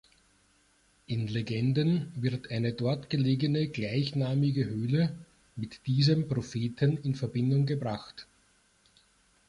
[1.05, 5.15] In Legenden wird eine dort gelegene gleichnamige Höhle
[5.55, 8.25] mit diesem Propheten in Verbindung gebracht.